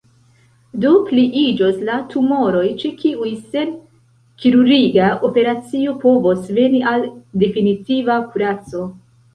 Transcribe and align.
Do 0.85 0.93
pliiĝos 1.09 1.77
la 1.89 1.97
tumoroj, 2.13 2.63
ĉe 2.79 2.91
kiuj 3.03 3.35
sen 3.53 3.77
kirurgia 4.45 5.13
operacio 5.31 5.97
povos 6.07 6.53
veni 6.61 6.87
al 6.95 7.11
definitiva 7.47 8.23
kuraco. 8.35 8.89